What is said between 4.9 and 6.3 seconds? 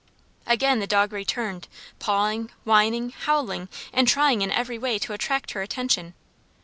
to attract her attention.